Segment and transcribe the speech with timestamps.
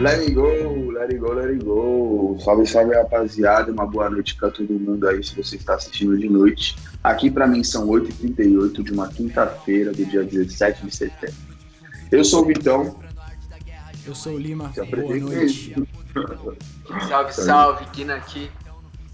[0.00, 0.46] Let it go,
[0.94, 2.38] let it go, let it go.
[2.40, 3.70] Salve, salve, rapaziada.
[3.70, 6.74] Uma boa noite pra todo mundo aí, se você está assistindo de noite.
[7.04, 11.36] Aqui pra mim são 8h38 de uma quinta-feira do dia 17 de setembro.
[12.10, 12.98] Eu sou o Vitão.
[14.06, 14.72] Eu sou o Lima.
[14.74, 15.76] Boa noite.
[17.06, 18.50] Salve, salve, Kina aqui.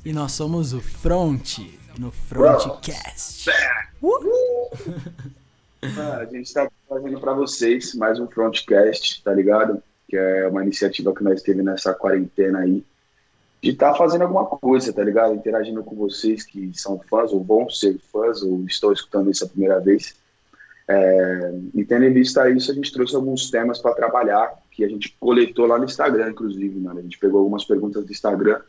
[0.05, 1.59] E nós somos o Front,
[1.99, 3.51] no Frontcast.
[5.97, 9.81] Ah, a gente está fazendo para vocês mais um Frontcast, tá ligado?
[10.09, 12.85] Que é uma iniciativa que nós teve nessa quarentena aí.
[13.63, 15.35] De estar fazendo alguma coisa, tá ligado?
[15.35, 19.49] Interagindo com vocês que são fãs, ou vão ser fãs, ou estão escutando isso a
[19.49, 20.15] primeira vez.
[20.89, 24.89] É, e tendo em vista isso, a gente trouxe alguns temas para trabalhar, que a
[24.89, 27.01] gente coletou lá no Instagram, inclusive, mano.
[27.01, 28.61] A gente pegou algumas perguntas do Instagram,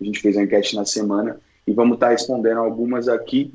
[0.00, 3.52] a gente fez a enquete na semana, e vamos estar respondendo algumas aqui,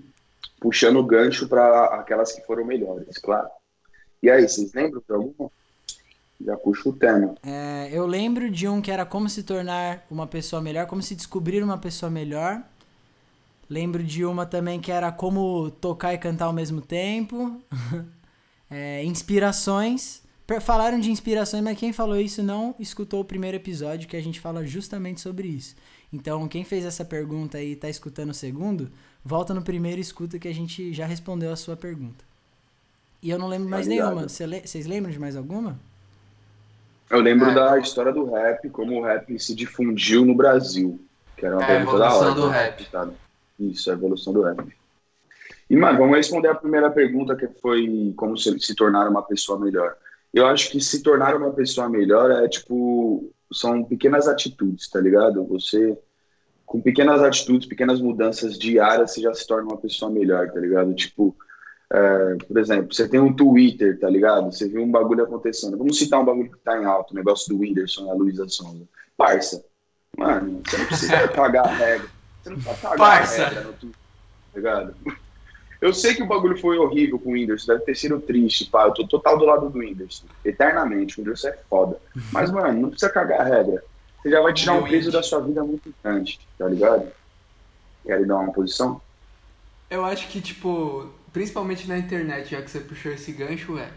[0.59, 3.49] puxando o gancho para aquelas que foram melhores, claro.
[4.21, 5.51] E aí, vocês lembram de alguma?
[6.43, 7.35] Já puxa o tema.
[7.43, 11.15] É, eu lembro de um que era como se tornar uma pessoa melhor, como se
[11.15, 12.61] descobrir uma pessoa melhor.
[13.69, 17.61] Lembro de uma também que era como tocar e cantar ao mesmo tempo.
[18.67, 20.23] É, inspirações.
[20.59, 24.39] Falaram de inspirações, mas quem falou isso não escutou o primeiro episódio que a gente
[24.39, 25.75] fala justamente sobre isso.
[26.11, 28.91] Então, quem fez essa pergunta e tá escutando o segundo,
[29.23, 32.25] volta no primeiro e escuta que a gente já respondeu a sua pergunta.
[33.21, 34.27] E eu não lembro mais nenhuma.
[34.27, 35.79] Vocês lembram de mais alguma?
[37.09, 37.53] Eu lembro É.
[37.53, 40.99] da história do rap, como o rap se difundiu no Brasil.
[41.37, 42.41] Que era uma É, a pergunta da evolução hora.
[42.41, 42.57] do né?
[42.63, 42.85] rap.
[42.91, 43.09] Tá?
[43.59, 44.75] Isso, a evolução do rap.
[45.69, 49.59] E, mano, vamos responder a primeira pergunta, que foi como se, se tornar uma pessoa
[49.59, 49.95] melhor.
[50.33, 55.43] Eu acho que se tornar uma pessoa melhor é, tipo, são pequenas atitudes, tá ligado?
[55.45, 55.97] Você,
[56.65, 60.93] com pequenas atitudes, pequenas mudanças diárias, você já se torna uma pessoa melhor, tá ligado?
[60.93, 61.35] Tipo,
[61.95, 64.51] é, por exemplo, você tem um Twitter, tá ligado?
[64.51, 65.77] Você viu um bagulho acontecendo.
[65.77, 68.49] Vamos citar um bagulho que tá em alto, o negócio do Whindersson e a Luísa
[68.49, 68.83] Sonza.
[69.15, 69.63] Parça,
[70.17, 72.09] mano, você não precisa cagar a regra.
[72.43, 73.43] Você não precisa cagar Parça.
[73.43, 74.01] a regra no Twitter,
[74.51, 74.95] tá ligado?
[75.79, 78.87] Eu sei que o bagulho foi horrível com o Whindersson, deve ter sido triste, pá.
[78.87, 80.25] Eu tô total do lado do Whindersson.
[80.43, 81.97] Eternamente, o Whindersson é foda.
[82.29, 83.81] Mas, mano, não precisa cagar a regra.
[84.21, 87.07] Você já vai tirar um peso da sua vida muito grande, tá ligado?
[88.03, 88.99] Querem dar uma posição?
[89.89, 93.91] Eu acho que, tipo, principalmente na internet, já que você puxou esse gancho, é.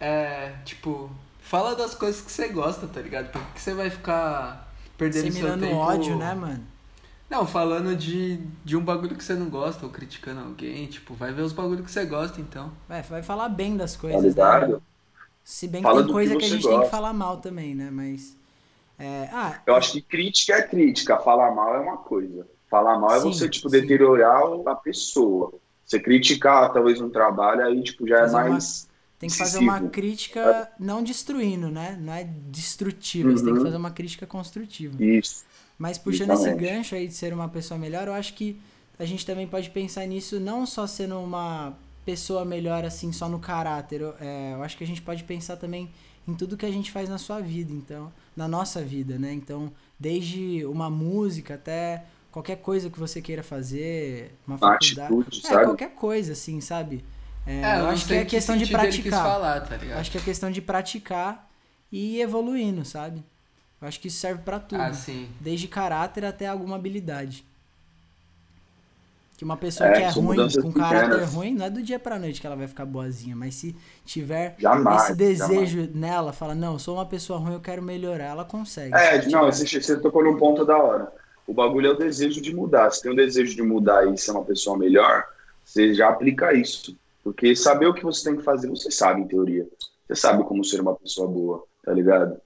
[0.00, 1.08] É, tipo,
[1.40, 3.30] fala das coisas que você gosta, tá ligado?
[3.30, 5.76] Por que que você vai ficar perdendo seu tempo.
[5.76, 6.66] ódio, né, mano?
[7.30, 11.32] Não, falando de, de um bagulho que você não gosta, ou criticando alguém, tipo, vai
[11.32, 12.72] ver os bagulhos que você gosta, então.
[12.88, 14.66] Vai, vai falar bem das coisas, né?
[15.44, 16.90] Se bem que Fala tem do coisa que que, a você gente tem que gosta.
[16.90, 17.88] falar mal também, né?
[17.92, 18.36] Mas.
[18.98, 22.48] É, ah, Eu acho que crítica é crítica, falar mal é uma coisa.
[22.68, 23.80] Falar mal é Sim, você, tipo, sim.
[23.80, 25.54] deteriorar a pessoa.
[25.84, 28.88] Você criticar, talvez, um trabalho, aí, tipo, já é Fazer uma- mais...
[29.18, 31.98] tem que fazer uma crítica não destruindo, né?
[32.00, 33.64] Não é destrutiva, você tem que Uhum.
[33.66, 35.02] fazer uma crítica construtiva.
[35.02, 35.44] Isso.
[35.78, 36.60] Mas puxando esse Justamente.
[36.60, 38.60] gancho aí de ser uma pessoa melhor, eu acho que
[38.98, 43.38] a gente também pode pensar nisso não só sendo uma pessoa melhor assim só no
[43.38, 44.00] caráter.
[44.02, 45.90] Eu, é, eu acho que a gente pode pensar também
[46.26, 49.32] em tudo que a gente faz na sua vida, então, na nossa vida, né?
[49.32, 55.40] Então, desde uma música até qualquer coisa que você queira fazer, uma Uma faculdade, atitude,
[55.44, 55.64] é, sabe?
[55.64, 57.04] qualquer coisa assim, sabe?
[57.46, 59.22] É, É, eu acho que é que questão de praticar.
[59.22, 59.98] falar, tá ligado?
[60.00, 61.48] Acho que é questão de praticar
[61.92, 63.24] e ir evoluindo, sabe?
[63.80, 65.28] Eu acho que isso serve pra tudo Ah, sim.
[65.40, 67.44] desde caráter até alguma habilidade.
[69.36, 71.24] Que uma pessoa É, que é ruim, com caráter pequenas.
[71.24, 73.74] ruim, não é do dia pra noite que ela vai ficar boazinha, mas se
[74.04, 78.26] tiver Jamais, esse desejo nela, fala, não, eu sou uma pessoa ruim, eu quero melhorar,
[78.26, 78.94] ela consegue.
[78.94, 81.12] É, não, você, você tocou num ponto da hora.
[81.46, 82.90] O bagulho é o desejo de mudar.
[82.90, 85.24] Se tem o desejo de mudar e ser uma pessoa melhor,
[85.64, 86.96] você já aplica isso.
[87.22, 89.66] Porque saber o que você tem que fazer, você sabe, em teoria.
[90.06, 92.38] Você sabe como ser uma pessoa boa, tá ligado?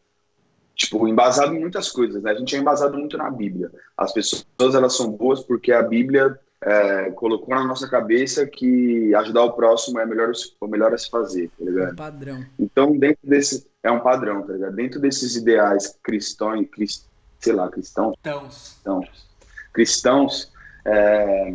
[0.74, 2.30] Tipo, embasado em muitas coisas, né?
[2.30, 3.70] A gente é embasado muito na Bíblia.
[3.96, 4.44] As pessoas,
[4.74, 9.98] elas são boas porque a Bíblia é, colocou na nossa cabeça que ajudar o próximo
[9.98, 10.30] é melhor,
[10.60, 11.92] o melhor a se fazer, tá ligado?
[11.92, 12.44] um padrão.
[12.58, 13.66] Então, dentro desse.
[13.82, 14.74] É um padrão, tá ligado?
[14.74, 17.04] Dentro desses ideais cristãos, crist,
[17.40, 19.28] sei lá, cristãos, Então, cristãos,
[19.72, 20.52] cristãos
[20.86, 21.54] é,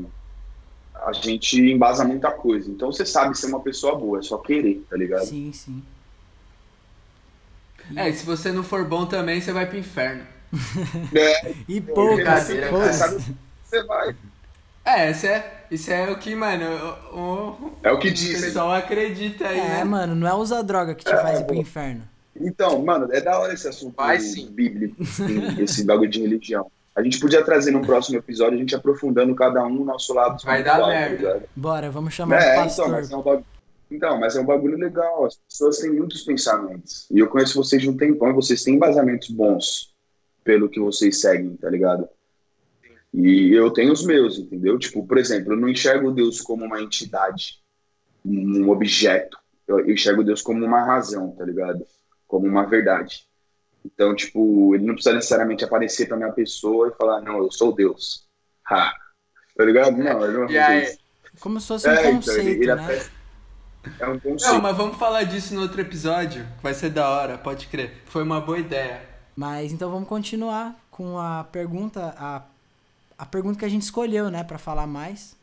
[0.95, 2.69] a gente embasa muita coisa.
[2.71, 5.29] Então, você sabe ser uma pessoa boa, é só querer, tá ligado?
[5.29, 5.83] Sim, sim.
[7.95, 10.25] é, e se você não for bom também, você vai pro inferno.
[11.15, 11.33] É,
[11.67, 12.97] E poucas, brincadeira, você foda-se.
[12.97, 14.15] sabe que você vai.
[14.85, 16.65] É, isso é, isso é o que, mano,
[17.13, 18.51] o, o- É o que o dizem.
[18.51, 19.83] pessoal acredita aí, É, né?
[19.83, 21.61] mano, não é usar droga que te É, faz ir pro pô.
[21.61, 22.07] inferno.
[22.39, 24.49] Então, mano, é da hora esse assunto Vai sim.
[24.51, 26.69] bíblico, assim, esse bagulho de religião.
[26.95, 30.43] A gente podia trazer num próximo episódio, a gente aprofundando cada um no nosso lado
[30.43, 31.15] Vai dar tá merda.
[31.15, 31.43] ligado?
[31.55, 32.85] Bora, vamos chamar o É, pastor.
[32.85, 33.45] então, mas é um bagulho.
[33.91, 35.25] Então, mas é um bagulho legal.
[35.25, 37.07] As pessoas têm muitos pensamentos.
[37.11, 39.93] E eu conheço vocês de um tempão e vocês têm embasamentos bons
[40.43, 42.07] pelo que vocês seguem, tá ligado?
[43.13, 44.77] E eu tenho os meus, entendeu?
[44.79, 47.59] Tipo, por exemplo, eu não enxergo Deus como uma entidade,
[48.25, 49.37] um objeto.
[49.67, 51.85] Eu enxergo Deus como uma razão, tá ligado?
[52.33, 53.27] Como uma verdade.
[53.85, 57.71] Então, tipo, ele não precisa necessariamente aparecer pra minha pessoa e falar, não, eu sou
[57.71, 58.27] Deus.
[58.67, 58.91] Ha.
[59.55, 59.95] Tá ligado?
[59.95, 60.97] Não, ele não vai isso.
[61.39, 63.05] Como se fosse um é, conceito, então, ele, ele né?
[63.99, 64.51] É um conceito.
[64.51, 66.43] Não, mas vamos falar disso no outro episódio.
[66.59, 68.01] Vai ser da hora, pode crer.
[68.07, 69.07] Foi uma boa ideia.
[69.35, 72.41] Mas então vamos continuar com a pergunta, a,
[73.15, 75.37] a pergunta que a gente escolheu, né, para falar mais.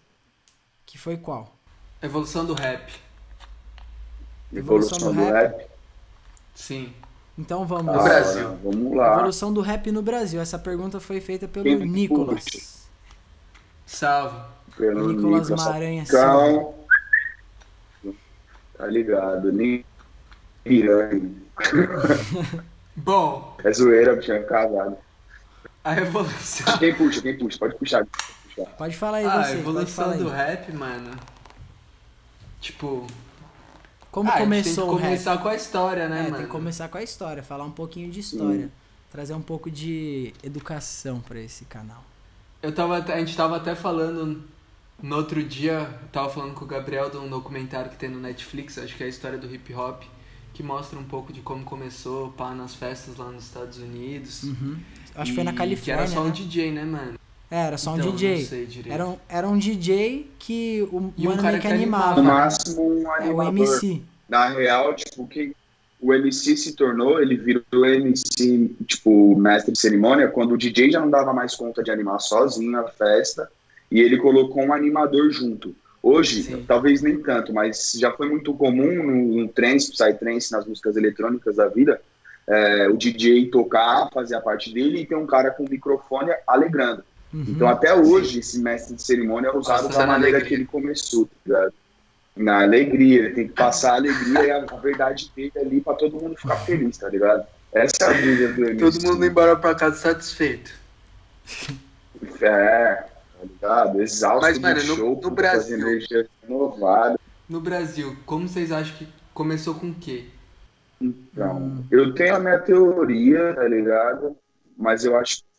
[0.85, 1.55] Que foi qual?
[2.03, 2.93] Evolução do rap.
[4.53, 5.71] Evolução, Evolução do, do rap?
[6.61, 6.93] Sim.
[7.39, 7.87] Então vamos.
[7.87, 8.59] No Brasil.
[8.63, 9.15] Vamos lá.
[9.15, 10.41] Evolução do rap no Brasil.
[10.41, 12.87] Essa pergunta foi feita pelo Quem Nicolas.
[13.87, 14.39] Salve.
[14.77, 16.05] Pelo Nicolas, Nicolas Maranha.
[16.07, 16.75] Cão.
[18.77, 19.51] Tá ligado?
[19.51, 19.85] Nem
[22.95, 23.57] Bom.
[23.65, 24.99] É zoeira, tinha é casado.
[25.83, 26.79] A evolução.
[26.79, 27.59] Quem puxa, quem puxa?
[27.59, 28.07] Pode puxar.
[28.77, 29.53] Pode falar aí, ah, você.
[29.53, 31.11] A evolução do rap, mano.
[32.61, 33.07] Tipo.
[34.11, 35.05] Como ah, começou o rap?
[35.05, 36.37] começar com a história, né, é, mano?
[36.37, 38.67] Tem que começar com a história, falar um pouquinho de história.
[38.67, 38.71] Hum.
[39.11, 42.05] Trazer um pouco de educação para esse canal.
[42.63, 44.45] Eu tava, a gente tava até falando
[45.03, 48.79] no outro dia, tava falando com o Gabriel de um documentário que tem no Netflix,
[48.79, 50.03] acho que é a história do hip hop,
[50.53, 54.45] que mostra um pouco de como começou pá, nas festas lá nos Estados Unidos.
[54.45, 54.79] Uhum.
[55.15, 55.97] Acho que foi na Califórnia.
[55.97, 56.29] Que era só né?
[56.29, 57.19] um DJ, né, mano?
[57.51, 58.49] É, era só então, um DJ.
[58.89, 62.23] Era um, era um DJ que o e mano um meio que animava.
[62.23, 63.45] No máximo um animador.
[63.45, 64.03] É o MC.
[64.29, 65.53] Na real, tipo, que
[66.01, 71.01] o MC se tornou, ele virou MC, tipo, mestre de cerimônia, quando o DJ já
[71.01, 73.51] não dava mais conta de animar sozinho a festa,
[73.91, 75.75] e ele colocou um animador junto.
[76.03, 76.65] Hoje, Sim.
[76.67, 81.57] talvez nem tanto, mas já foi muito comum no, no trance, psytrance, nas músicas eletrônicas
[81.57, 82.01] da vida,
[82.49, 87.05] é, o DJ tocar, fazer a parte dele e ter um cara com microfone alegrando.
[87.33, 87.45] Uhum.
[87.49, 88.39] Então, até hoje, Sim.
[88.41, 90.49] esse mestre de cerimônia é usado Nossa, da maneira alegria.
[90.49, 91.75] que ele começou, tá ligado?
[92.37, 95.95] Na alegria, ele tem que passar a alegria e a, a verdade dele ali pra
[95.95, 97.47] todo mundo ficar feliz, tá ligado?
[97.73, 98.77] Essa é a vida do MC.
[98.77, 100.73] Todo mundo embora pra casa satisfeito.
[102.41, 104.03] É, tá ligado?
[104.03, 107.19] Exausto Mas, mano, no, show, no Brasil, energia renovada.
[107.49, 110.27] No Brasil, como vocês acham que começou com o quê?
[111.01, 111.85] Então, hum.
[111.91, 114.37] eu tenho a minha teoria, tá ligado?
[114.77, 115.50] Mas eu acho que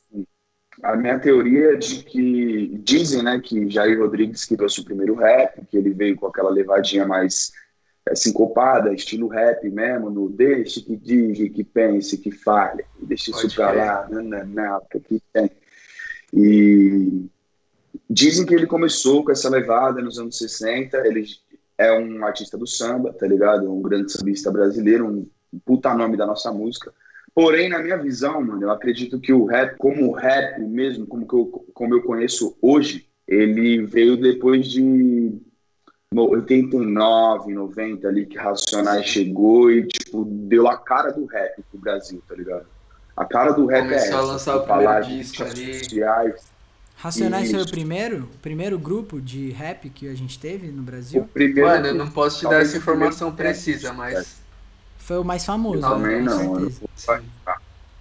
[0.83, 5.15] a minha teoria é de que dizem, né, que Jair Rodrigues que trouxe o primeiro
[5.15, 7.51] rap, que ele veio com aquela levadinha mais
[8.07, 13.53] é, sincopada, estilo rap mesmo, no deixe que diga, que pense, que fale, deixe isso
[13.55, 15.51] pra lá, não, que tem.
[16.33, 17.29] E
[18.09, 21.25] Dizem que ele começou com essa levada nos anos 60, ele
[21.77, 23.71] é um artista do samba, tá ligado?
[23.71, 25.25] Um grande sambista brasileiro, um
[25.65, 26.93] puta nome da nossa música.
[27.33, 31.27] Porém, na minha visão, mano, eu acredito que o rap, como o rap mesmo, como,
[31.27, 35.33] que eu, como eu conheço hoje, ele veio depois de
[36.13, 42.21] 89, 90 ali, que Racionais chegou e, tipo, deu a cara do rap pro Brasil,
[42.27, 42.65] tá ligado?
[43.15, 44.17] A cara do rap Começou é essa.
[44.17, 45.73] a lançar o primeiro disco ali.
[45.75, 46.51] Sociais,
[47.01, 51.27] Racionais foi o primeiro, o primeiro grupo de rap que a gente teve no Brasil?
[51.57, 54.40] Mano, eu não posso te dar essa informação precisa, mas.
[55.11, 55.81] Foi o mais famoso.
[55.81, 56.31] Também né?
[56.31, 56.71] não.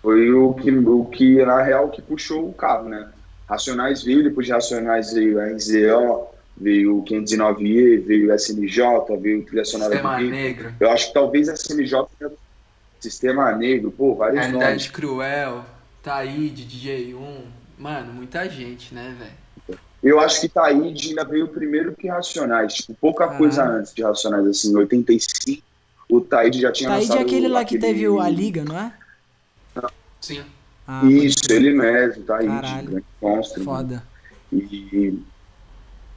[0.00, 3.08] Foi o que, o que, na real, que puxou o carro, né?
[3.48, 8.84] Racionais veio, depois de Racionais veio a NZO, veio o 509E, veio o SNJ,
[9.20, 10.72] veio o Trilha Sonora Sistema Negro.
[10.78, 12.06] Eu acho que talvez a SNJ
[13.00, 14.88] Sistema Negro, pô, vários Realidade nomes.
[14.88, 15.64] Cruel,
[16.04, 17.40] Taíde, DJ1.
[17.76, 19.80] Mano, muita gente, né, velho?
[20.00, 22.74] Eu acho que Taíde ainda veio primeiro que Racionais.
[22.74, 23.38] Tipo, pouca Caralho.
[23.38, 25.69] coisa antes de Racionais, assim, em 85,
[26.10, 27.18] o Taíde já tinha Taíde lançado...
[27.18, 28.92] é aquele lá que teve a Liga, não é?
[30.20, 30.44] Sim.
[30.86, 32.54] Ah, Isso, ele mesmo, Taíde,
[32.86, 33.64] grande monstro.
[33.64, 34.02] Foda.
[34.52, 35.18] E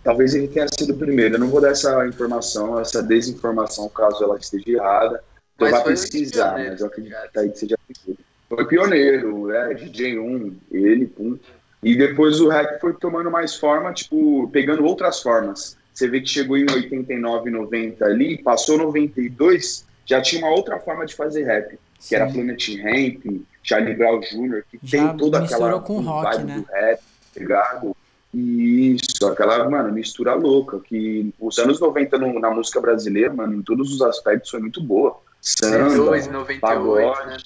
[0.03, 1.35] talvez ele tenha sido o primeiro.
[1.35, 5.23] Eu não vou dar essa informação, essa desinformação, caso ela esteja errada.
[5.59, 8.23] Eu vou pesquisar, mas eu acredito que Taíde seja primeiro
[8.55, 11.37] foi pioneiro, é, DJ1, ele, pum.
[11.81, 15.77] E depois o rap foi tomando mais forma, tipo, pegando outras formas.
[15.93, 21.05] Você vê que chegou em 89, 90 ali, passou 92, já tinha uma outra forma
[21.05, 22.09] de fazer rap, Sim.
[22.09, 26.47] que era Planet Ramp, Charlie Brown Jr., que já tem toda aquela com rock, vibe
[26.47, 26.55] né?
[26.57, 27.95] do rap, tá ligado?
[28.33, 33.61] Isso, aquela, mano, mistura louca, que os anos 90 no, na música brasileira, mano, em
[33.61, 35.21] todos os aspectos foi muito boa.
[35.39, 37.37] Samba, 98, pagode, né?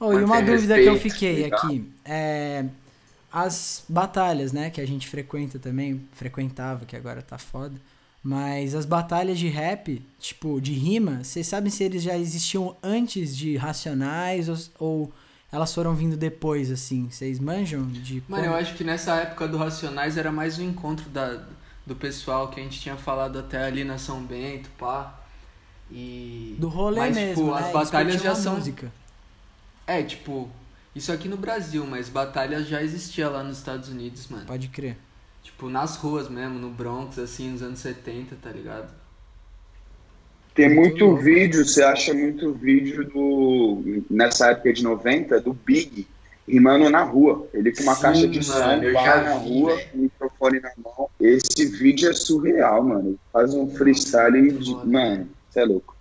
[0.00, 2.64] Oh, e uma dúvida respeito, que eu fiquei aqui é
[3.32, 7.78] as batalhas, né, que a gente frequenta também, frequentava, que agora tá foda.
[8.22, 13.36] Mas as batalhas de rap, tipo, de rima, vocês sabem se eles já existiam antes
[13.36, 15.12] de Racionais ou, ou
[15.52, 17.08] elas foram vindo depois, assim?
[17.10, 21.08] Vocês manjam de Mano, eu acho que nessa época do Racionais era mais um encontro
[21.10, 21.42] da,
[21.86, 25.18] do pessoal que a gente tinha falado até ali na São Bento, pá.
[25.90, 26.56] E...
[26.58, 27.66] Do rolê mas, mesmo, tipo, né?
[27.66, 28.56] as batalhas já são...
[28.56, 28.92] música.
[29.86, 30.50] É, tipo,
[30.98, 34.46] isso aqui no Brasil, mas batalha já existia lá nos Estados Unidos, mano.
[34.46, 34.96] Pode crer.
[35.42, 38.92] Tipo, nas ruas mesmo, no Bronx, assim, nos anos 70, tá ligado?
[40.54, 44.04] Tem Muito vídeo, você acha muito vídeo do.
[44.10, 46.06] Nessa época de 90, do Big
[46.48, 47.46] rimando na rua.
[47.52, 50.60] Ele com uma Sim, caixa de som, mano, vai já na vi, rua, o microfone
[50.60, 51.08] na mão.
[51.20, 53.10] Esse vídeo é surreal, mano.
[53.10, 54.72] Ele Faz um freestyle de.
[54.72, 54.86] foda.
[54.86, 55.96] Mano, você é louco.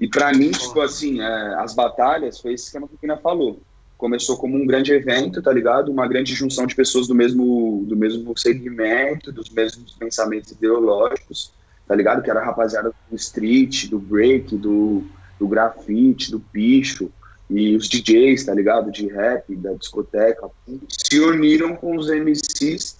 [0.00, 3.60] E pra mim, tipo assim, é, as batalhas foi esse esquema que a Pina falou.
[4.02, 5.92] Começou como um grande evento, tá ligado?
[5.92, 11.52] Uma grande junção de pessoas do mesmo, do mesmo segmento, dos mesmos pensamentos ideológicos,
[11.86, 12.20] tá ligado?
[12.20, 15.04] Que era a rapaziada do street, do break, do,
[15.38, 17.12] do grafite, do picho,
[17.48, 18.90] e os DJs, tá ligado?
[18.90, 20.50] De rap, da discoteca,
[20.88, 22.98] se uniram com os MCs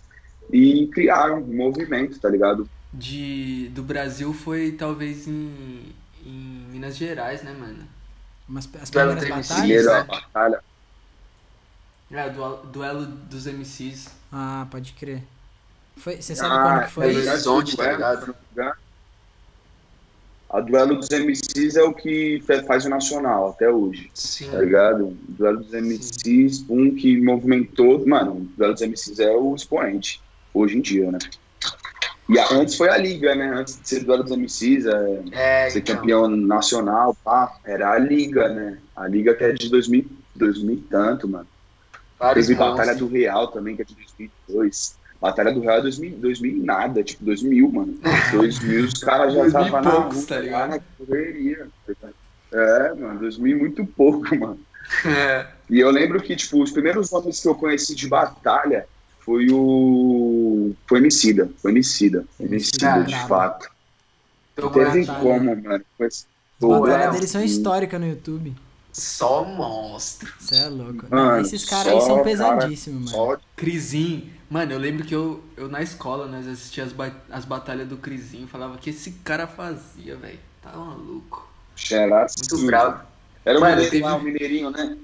[0.53, 2.71] e criaram um movimento, tá ligado?
[2.95, 5.83] De, do Brasil foi talvez em,
[6.25, 7.89] em Minas Gerais, né, mano?
[8.47, 9.87] Mas as primeiras batalhas.
[9.87, 10.05] Né?
[10.05, 10.72] batalha.
[12.13, 14.09] É, duelo, duelo dos MCs.
[14.31, 15.23] Ah, pode crer.
[15.97, 17.05] Foi, você sabe Ah, quando que foi?
[17.05, 18.37] É Horizonte, tá duelo, ligado?
[20.51, 24.51] A duelo dos MCs é o que faz o nacional até hoje, Sim.
[24.51, 25.17] tá ligado?
[25.29, 28.07] Duelo dos MCs, um que movimentou.
[28.07, 30.21] Mano, o duelo dos MCs é o expoente,
[30.53, 31.19] hoje em dia, né?
[32.29, 33.49] E a- antes foi a Liga, né?
[33.55, 35.97] Antes de ser duelo dos MCs, é, É, ser então.
[35.97, 38.79] campeão nacional, pá, era a Liga, né?
[38.95, 40.05] A Liga que é de 2000,
[40.37, 41.47] 2000 e tanto, mano.
[42.23, 42.59] Vários Teve.
[42.59, 44.97] Batalha do Real também, que é de 2002.
[45.21, 47.99] Batalha do Real é 2000, 2000 e nada, tipo 2000, mano.
[48.33, 50.71] 2000 os caras já 2000 estavam na poucos, tá ligado?
[50.71, 51.67] na correria.
[52.53, 54.59] É, mano, 2000 e muito pouco, mano.
[55.05, 55.47] É.
[55.71, 58.87] E eu lembro que, tipo, os primeiros nomes que eu conheci de batalha
[59.21, 60.73] foi o...
[60.87, 62.25] Foi Emicida, foi Emicida.
[62.39, 63.69] Emicida, Emicida, de fato.
[64.57, 65.85] Não teve como, mano.
[65.97, 66.27] Foi- As
[66.61, 68.55] batalhas é, deles são históricas no YouTube.
[68.93, 70.31] Só monstro.
[70.39, 71.07] Você é louco.
[71.11, 73.35] Mano, Não, esses caras aí são cara- pesadíssimos, mano.
[73.37, 74.31] Só Crisinho.
[74.51, 77.97] Mano, eu lembro que eu, eu na escola, nós assistia as, ba- as batalhas do
[77.97, 80.39] Crisinho, falava que esse cara fazia, velho.
[80.61, 81.49] Tá maluco.
[81.75, 83.03] Xerá, Muito bravo.
[83.45, 84.97] Era o Mano, mineirinho teve- lá, o mineirinho, né?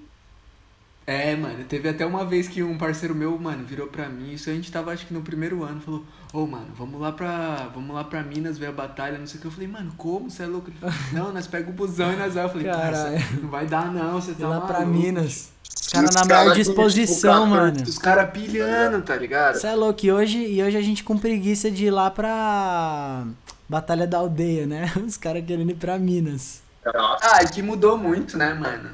[1.08, 4.50] É, mano, teve até uma vez que um parceiro meu, mano, virou pra mim, isso
[4.50, 7.70] a gente tava acho que no primeiro ano, falou, ô mano, vamos lá pra.
[7.74, 9.46] Vamos lá pra Minas ver a batalha, não sei o que.
[9.46, 10.30] Eu falei, mano, como?
[10.30, 10.68] Você é louco?
[10.68, 12.44] Ele falou, não, nós pega o busão e nós vai.
[12.44, 12.92] Eu falei, Caralho.
[12.92, 14.98] cara, não vai dar não, você tá lá pra maluco.
[14.98, 15.50] Minas.
[15.80, 17.82] Os caras na cara maior com, disposição, tipo, mano.
[17.84, 19.54] Os caras pilhando, tá ligado?
[19.54, 20.04] Você é louco.
[20.04, 23.24] E hoje, e hoje a gente com preguiça de ir lá pra
[23.66, 24.92] Batalha da Aldeia, né?
[25.06, 26.60] Os caras querendo ir pra Minas.
[26.84, 28.90] Ah, e que mudou muito, né, mano?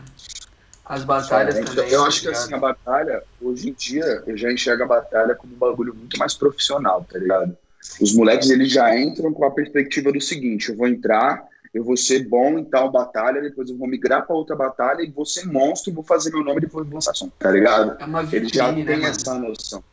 [0.85, 1.91] As batalhas Cara, também.
[1.91, 2.43] Eu tá acho que ligado?
[2.43, 6.19] assim, a batalha, hoje em dia, eu já enxergo a batalha como um bagulho muito
[6.19, 7.57] mais profissional, tá ligado?
[8.01, 11.97] Os moleques, eles já entram com a perspectiva do seguinte, eu vou entrar, eu vou
[11.97, 15.47] ser bom em tal batalha, depois eu vou migrar pra outra batalha e vou ser
[15.47, 17.97] monstro, vou fazer meu nome e depois vou lançar som, tá ligado?
[18.01, 19.15] É uma Ele já vitrine, tem né, mano?
[19.15, 19.85] essa noção.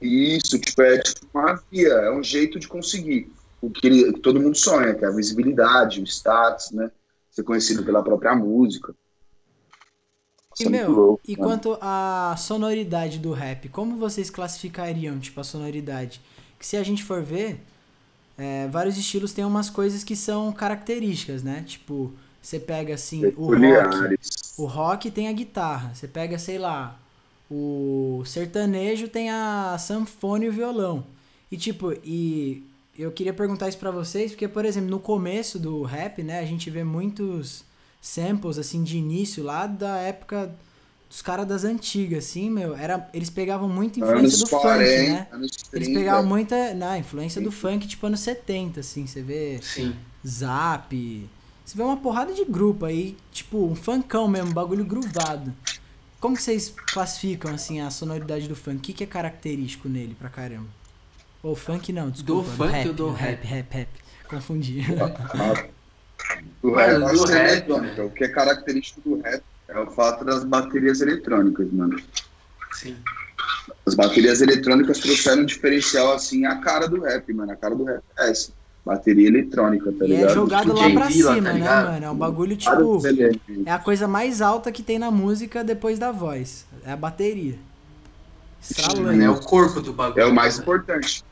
[0.00, 4.20] Isso, tipo, é tipo uma via, é um jeito de conseguir o que, ele- que
[4.20, 6.90] todo mundo sonha, que é a visibilidade, o status, né?
[7.30, 8.94] Ser conhecido pela própria música.
[10.58, 11.48] E, meu, e mano.
[11.48, 16.20] quanto à sonoridade do rap, como vocês classificariam, tipo, a sonoridade?
[16.58, 17.60] Que se a gente for ver,
[18.38, 21.62] é, vários estilos têm umas coisas que são características, né?
[21.66, 24.18] Tipo, você pega, assim, o rock,
[24.56, 25.94] o rock tem a guitarra.
[25.94, 26.98] Você pega, sei lá,
[27.50, 31.04] o sertanejo tem a sanfona e o violão.
[31.52, 32.64] E, tipo, e
[32.98, 36.46] eu queria perguntar isso pra vocês, porque, por exemplo, no começo do rap, né, a
[36.46, 37.62] gente vê muitos
[38.00, 40.54] samples, assim, de início, lá da época
[41.08, 45.08] dos caras das antigas, assim, meu, era, eles pegavam muita influência Anos do 40, funk,
[45.08, 45.26] né?
[45.30, 45.76] anos 30.
[45.76, 49.94] Eles pegavam muita, na influência do funk, tipo, anos 70, assim, você vê Sim.
[50.26, 51.28] Zap,
[51.64, 55.52] você vê uma porrada de grupo aí, tipo, um funkão mesmo, um bagulho gruvado.
[56.20, 58.78] Como que vocês classificam, assim, a sonoridade do funk?
[58.78, 60.68] O que, que é característico nele pra caramba?
[61.42, 62.50] Ou funk não, desculpa.
[62.50, 63.44] funk rap, ou do rap?
[63.44, 63.88] Rap, rap,
[64.28, 64.80] Confundi.
[64.80, 65.75] O
[66.62, 67.94] Do é eletrônica.
[67.94, 68.06] velho.
[68.06, 71.96] O que é característico do rap é o fato das baterias eletrônicas, mano.
[72.72, 72.96] Sim.
[73.84, 77.52] As baterias eletrônicas trouxeram um diferencial, assim, a cara do rap, mano.
[77.52, 78.52] A cara do rap é essa.
[78.84, 80.30] Bateria eletrônica, tá e ligado?
[80.30, 82.04] é jogado Tipo lá pra Jay-Z lá, cima, tá né, mano?
[82.06, 83.02] É um bagulho, tipo,
[83.66, 86.64] é a coisa mais alta que tem na música depois da voz.
[86.84, 87.58] É a bateria.
[88.62, 89.20] Estralando.
[89.20, 90.22] É o corpo do bagulho.
[90.22, 90.62] É o mais né?
[90.62, 91.24] importante.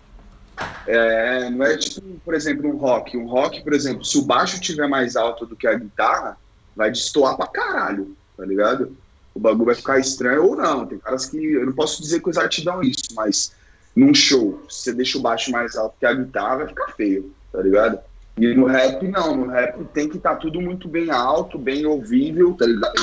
[0.86, 3.16] É, não é tipo, por exemplo, um rock.
[3.16, 6.36] Um rock, por exemplo, se o baixo tiver mais alto do que a guitarra,
[6.76, 8.96] vai destoar pra caralho, tá ligado?
[9.34, 10.86] O bagulho vai ficar estranho ou não.
[10.86, 11.36] Tem caras que.
[11.36, 13.52] Eu não posso dizer que os artistas dão isso, mas
[13.96, 17.32] num show, se você deixa o baixo mais alto que a guitarra, vai ficar feio,
[17.52, 17.98] tá ligado?
[18.36, 19.36] E no rap, não.
[19.36, 22.94] No rap tem que estar tá tudo muito bem alto, bem ouvível, tá ligado?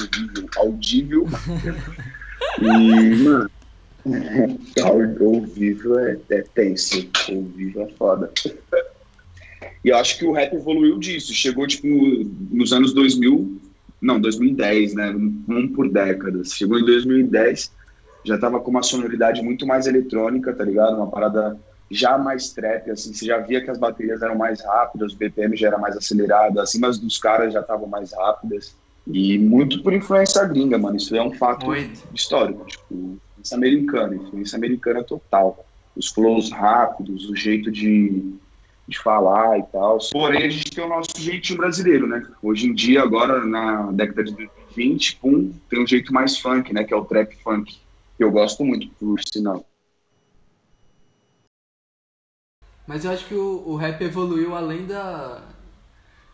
[0.57, 1.25] Audível.
[2.61, 3.49] e, mano.
[5.19, 7.07] Ouvível é, é tenso.
[7.29, 8.31] Ouvível é foda.
[9.83, 11.33] E eu acho que o rap evoluiu disso.
[11.33, 11.87] Chegou, tipo,
[12.51, 13.59] nos anos 2000,
[14.01, 15.11] não, 2010, né?
[15.11, 16.53] Um por décadas.
[16.53, 17.71] Chegou em 2010,
[18.23, 20.97] já tava com uma sonoridade muito mais eletrônica, tá ligado?
[20.97, 21.57] Uma parada
[21.89, 23.13] já mais trap, assim.
[23.13, 26.59] Você já via que as baterias eram mais rápidas, o BPM já era mais acelerado,
[26.59, 28.75] assim, mas dos caras já estavam mais rápidas.
[29.07, 30.97] E muito por influência gringa, mano.
[30.97, 32.01] Isso é um fato muito.
[32.13, 32.65] histórico.
[32.65, 35.65] Tipo, influência americana, influência americana total.
[35.95, 38.33] Os flows rápidos, o jeito de,
[38.87, 39.97] de falar e tal.
[40.11, 42.25] Porém, a gente tem o nosso jeitinho brasileiro, né?
[42.41, 46.83] Hoje em dia, agora, na década de 2020, pum, tem um jeito mais funk, né?
[46.83, 47.77] Que é o trap funk.
[48.17, 49.65] Que eu gosto muito, por sinal.
[52.87, 55.43] Mas eu acho que o, o rap evoluiu além da,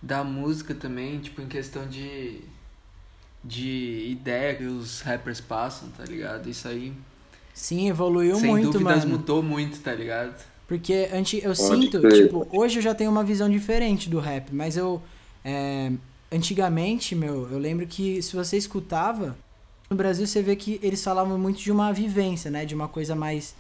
[0.02, 2.42] da música também, tipo, em questão de
[3.44, 6.50] de ideia que os rappers passam, tá ligado?
[6.50, 6.94] Isso aí.
[7.54, 9.18] Sim, evoluiu sem muito, dúvidas, mano.
[9.18, 10.36] mudou muito, tá ligado?
[10.68, 14.76] Porque antes eu sinto, tipo, hoje eu já tenho uma visão diferente do rap, mas
[14.76, 15.02] eu.
[15.44, 15.92] É,
[16.32, 19.36] antigamente, meu, eu lembro que se você escutava,
[19.90, 22.66] no Brasil você vê que eles falavam muito de uma vivência, né?
[22.66, 23.56] De uma coisa mais.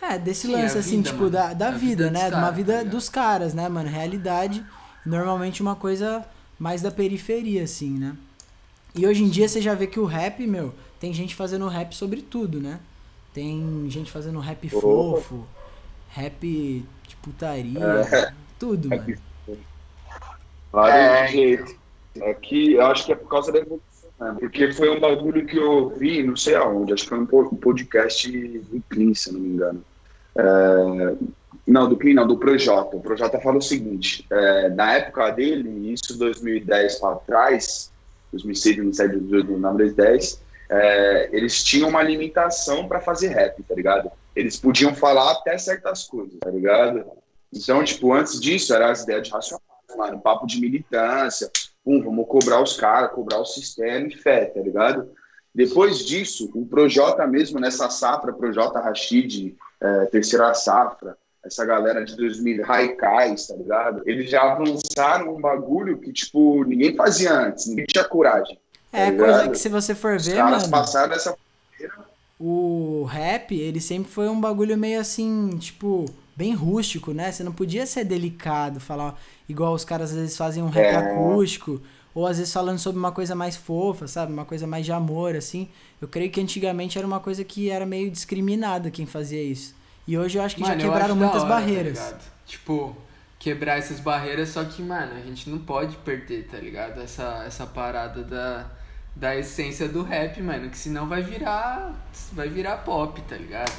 [0.00, 1.30] É, desse Sim, lance, assim, vida, tipo, mano.
[1.30, 2.30] da, da vida, vida né?
[2.30, 3.88] De uma vida tá dos caras, né, mano?
[3.88, 4.64] Realidade.
[5.04, 6.24] Normalmente uma coisa
[6.58, 8.16] mais da periferia, assim, né?
[8.98, 11.94] E hoje em dia você já vê que o rap, meu, tem gente fazendo rap
[11.94, 12.80] sobre tudo, né?
[13.32, 14.80] Tem gente fazendo rap oh.
[14.80, 15.46] fofo,
[16.08, 18.32] rap de putaria, é.
[18.58, 19.16] tudo, mano.
[20.72, 21.76] Vários é, jeitos.
[22.28, 24.36] Aqui, eu acho que é por causa da evolução, né?
[24.40, 28.28] Porque foi um bagulho que eu vi, não sei aonde, acho que foi um podcast
[28.32, 29.84] do Clean, se não me engano.
[30.34, 31.14] É,
[31.64, 32.96] não, do Clean não, do Projota.
[32.96, 37.92] O Projota fala o seguinte, é, na época dele, isso 2010 para trás,
[38.32, 44.10] 2006, 2007, 2010, é, eles tinham uma limitação para fazer rap, tá ligado?
[44.36, 47.04] Eles podiam falar até certas coisas, tá ligado?
[47.52, 49.64] Então, tipo, antes disso, eram as ideias de racionais,
[49.96, 51.50] mano, papo de militância,
[51.82, 55.10] pum, vamos cobrar os caras, cobrar o sistema e fé, tá ligado?
[55.54, 62.16] Depois disso, o Projota mesmo, nessa safra, Projota Rashid, é, terceira safra, essa galera de
[62.16, 64.02] 2000, Raikais, tá ligado?
[64.06, 68.58] Eles já avançaram um bagulho que, tipo, ninguém fazia antes, ninguém tinha coragem.
[68.90, 71.36] Tá é, coisa que se você for Os ver, caras mano, passaram essa
[72.40, 76.04] o rap, ele sempre foi um bagulho meio assim, tipo,
[76.36, 77.32] bem rústico, né?
[77.32, 80.96] Você não podia ser delicado, falar igual os caras às vezes fazem um rap é.
[80.96, 81.82] acústico,
[82.14, 84.32] ou às vezes falando sobre uma coisa mais fofa, sabe?
[84.32, 85.68] Uma coisa mais de amor, assim.
[86.00, 89.74] Eu creio que antigamente era uma coisa que era meio discriminada quem fazia isso.
[90.08, 91.98] E hoje eu acho que mano, já quebraram muitas hora, tá barreiras.
[91.98, 92.16] Tá
[92.46, 92.96] tipo,
[93.38, 96.98] quebrar essas barreiras, só que, mano, a gente não pode perder, tá ligado?
[97.02, 98.64] Essa, essa parada da,
[99.14, 101.92] da essência do rap, mano, que senão vai virar.
[102.32, 103.70] Vai virar pop, tá ligado?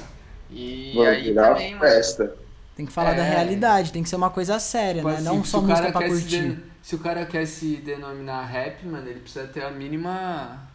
[0.52, 2.26] E vai aí virar também, festa.
[2.26, 2.36] Mano,
[2.76, 3.16] tem que falar é...
[3.16, 5.16] da realidade, tem que ser uma coisa séria, tipo né?
[5.16, 6.52] Assim, não só música pra curtir.
[6.52, 6.64] De...
[6.84, 10.70] Se o cara quer se denominar rap, mano, ele precisa ter a mínima.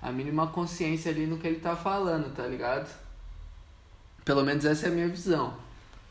[0.00, 2.88] A mínima consciência ali no que ele tá falando, tá ligado?
[4.24, 5.54] Pelo menos essa é a minha visão.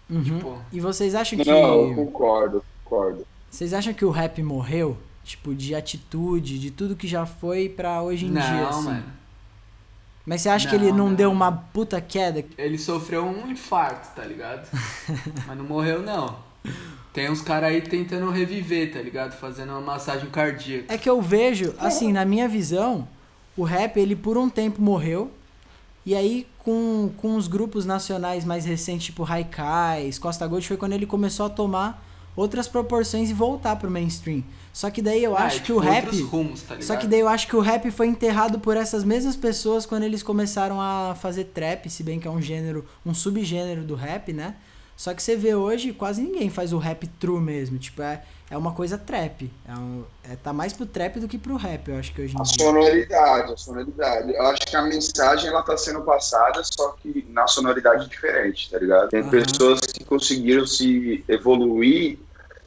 [0.10, 0.24] Uhum.
[0.24, 0.58] Tipo...
[0.72, 1.50] E vocês acham que.
[1.50, 3.26] Não, eu concordo, concordo.
[3.50, 4.98] Vocês acham que o rap morreu?
[5.24, 8.86] Tipo, de atitude, de tudo que já foi pra hoje em não, dia, assim?
[8.86, 9.04] Mano.
[10.26, 12.46] Mas você acha não, que ele não, não, deu uma puta queda?
[12.58, 14.68] Ele sofreu um infarto, tá ligado?
[15.46, 16.38] Mas não morreu, não.
[17.12, 19.34] Tem uns caras aí tentando reviver, tá ligado?
[19.34, 20.94] Fazendo uma massagem cardíaca.
[20.94, 23.08] É que eu vejo, assim, na minha visão,
[23.56, 25.30] o rap, ele por um tempo morreu.
[26.06, 30.94] E aí, com, com os grupos nacionais mais recentes, tipo Haikais, Costa Gold, foi quando
[30.94, 34.44] ele começou a tomar outras proporções e voltar pro mainstream.
[34.74, 36.20] Só que daí eu ah, acho que o rap.
[36.24, 39.36] Rumos, tá só que daí eu acho que o rap foi enterrado por essas mesmas
[39.36, 43.84] pessoas quando eles começaram a fazer trap, se bem que é um gênero, um subgênero
[43.84, 44.56] do rap, né?
[44.96, 47.78] Só que você vê hoje, quase ninguém faz o rap true mesmo.
[47.78, 49.52] Tipo, é, é uma coisa trap.
[49.68, 52.36] É um, é, tá mais pro trap do que pro rap, eu acho que hoje
[52.36, 52.54] em a dia.
[52.54, 54.34] A sonoridade, a sonoridade.
[54.34, 58.78] Eu acho que a mensagem ela tá sendo passada, só que na sonoridade diferente, tá
[58.78, 59.10] ligado?
[59.10, 59.30] Tem uhum.
[59.32, 62.20] pessoas que conseguiram se evoluir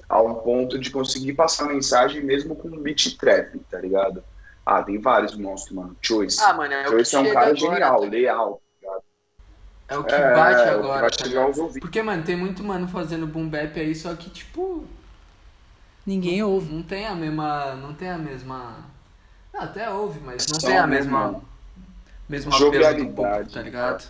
[0.09, 4.25] a um ponto de conseguir passar a mensagem mesmo com beat trap, tá ligado?
[4.64, 5.96] Ah, tem vários monstros, mano.
[6.03, 6.40] Choice.
[6.42, 8.62] Ah, mano, é Choice é um cara agora, genial, tá leal.
[9.88, 11.09] É o que é, bate é agora.
[11.16, 11.81] Chegar aos ouvidos.
[11.81, 14.85] Porque, mano, tem muito mano fazendo boom bap aí, só que, tipo.
[16.07, 16.73] Ninguém ouve.
[16.73, 17.75] Não tem a mesma.
[17.75, 18.77] Não tem a mesma.
[19.53, 21.40] Ah, até ouve, mas não só tem a mesma.
[22.29, 24.09] Mesma jovialidade, tá ligado?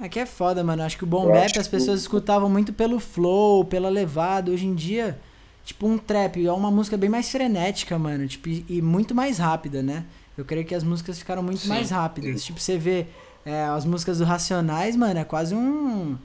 [0.00, 0.82] Aqui é foda, mano.
[0.82, 4.50] Acho que o bom bap as pessoas escutavam muito pelo flow, pela levada.
[4.50, 5.18] Hoje em dia,
[5.64, 8.26] tipo, um trap é uma música bem mais frenética, mano.
[8.26, 10.04] Tipo, e muito mais rápida, né?
[10.36, 11.68] Eu creio que as músicas ficaram muito Sim.
[11.68, 12.42] mais rápidas.
[12.42, 13.06] Tipo, você vê
[13.44, 16.16] é, as músicas do Racionais, mano, é quase um.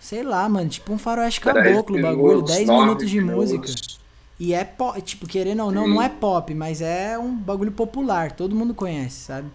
[0.00, 2.42] Sei lá, mano, tipo um faroeste caboclo o bagulho.
[2.42, 3.52] 10 minutos de minutos.
[3.52, 4.00] música.
[4.38, 5.90] E é pop, tipo, querendo ou não, Sim.
[5.90, 9.46] não é pop, mas é um bagulho popular, todo mundo conhece, sabe?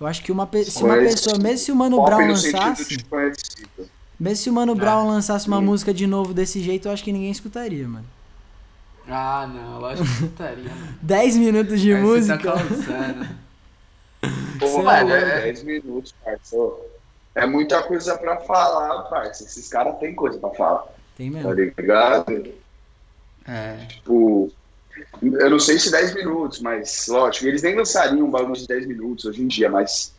[0.00, 2.98] Eu acho que uma, se uma pessoa, mesmo se o Mano Brown lançasse.
[4.18, 5.10] Mesmo se o Mano Brown é.
[5.12, 5.64] lançasse uma Sim.
[5.64, 8.06] música de novo desse jeito, eu acho que ninguém escutaria, mano.
[9.08, 10.94] Ah, não, eu acho que escutaria, mano.
[11.02, 12.36] 10 minutos de Aí música.
[12.36, 13.28] Você tá causando.
[14.58, 16.80] Pô, mano, é 10 minutos, parceiro.
[17.34, 19.50] É muita coisa pra falar, parceiro.
[19.50, 20.86] Esses caras têm coisa pra falar.
[21.16, 21.48] Tem mesmo.
[21.48, 22.52] Tá ligado?
[23.46, 23.76] É.
[23.86, 24.52] Tipo,
[25.22, 28.86] eu não sei se 10 minutos, mas lógico, eles nem lançariam um bagulho de 10
[28.86, 30.14] minutos hoje em dia, mas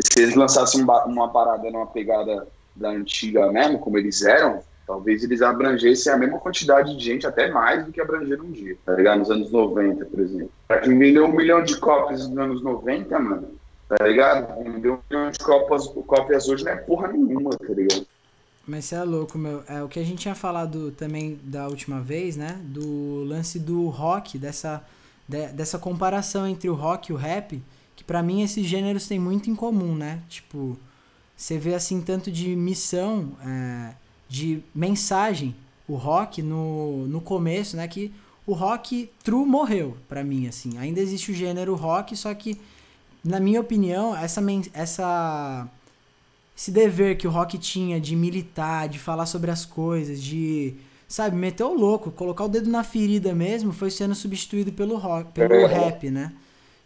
[0.00, 5.42] se eles lançassem uma parada numa pegada da antiga mesmo, como eles eram, talvez eles
[5.42, 9.18] abrangessem a mesma quantidade de gente, até mais do que abrangeram um dia, tá ligado?
[9.18, 10.50] Nos anos 90, por exemplo.
[10.68, 13.48] Pra quem vendeu um milhão de cópias nos anos 90, mano,
[13.88, 14.62] tá ligado?
[14.62, 18.06] Vendeu um milhão de cópias, cópias hoje não é porra nenhuma, tá ligado?
[18.66, 19.62] Mas você é louco, meu.
[19.68, 22.60] É o que a gente tinha falado também da última vez, né?
[22.64, 24.84] Do lance do rock, dessa,
[25.28, 27.62] de, dessa comparação entre o rock e o rap,
[27.94, 30.20] que para mim esses gêneros têm muito em comum, né?
[30.28, 30.76] Tipo,
[31.36, 33.94] você vê assim tanto de missão, é,
[34.28, 35.54] de mensagem,
[35.86, 37.86] o rock no, no começo, né?
[37.86, 38.12] Que
[38.46, 40.78] o rock true morreu para mim, assim.
[40.78, 42.58] Ainda existe o gênero rock, só que,
[43.26, 44.40] na minha opinião, essa,
[44.72, 45.68] essa
[46.56, 50.74] esse dever que o rock tinha de militar, de falar sobre as coisas, de,
[51.06, 55.32] sabe, meter o louco, colocar o dedo na ferida mesmo, foi sendo substituído pelo rock,
[55.32, 55.66] pelo é.
[55.66, 56.32] rap, né?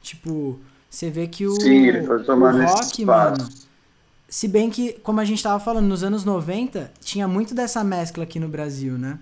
[0.02, 3.48] Tipo, você vê que o, Sim, o rock, mano,
[4.28, 8.24] se bem que, como a gente tava falando, nos anos 90, tinha muito dessa mescla
[8.24, 9.18] aqui no Brasil, né?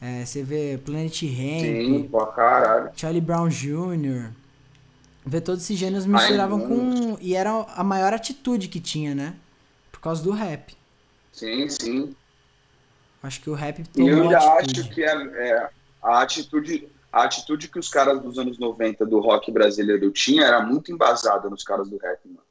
[0.00, 2.10] É, você vê Planet Ramp,
[2.94, 4.30] Charlie Brown Jr.,
[5.28, 7.18] vê todos esses gêneros misturavam Ai, com...
[7.20, 9.36] E era a maior atitude que tinha, né?
[9.92, 10.76] Por causa do rap.
[11.32, 12.16] Sim, sim.
[13.22, 15.70] Acho que o rap tomou E eu ainda acho que é, é,
[16.02, 20.60] a atitude a atitude que os caras dos anos 90 do rock brasileiro tinham era
[20.60, 22.42] muito embasada nos caras do rap, mano.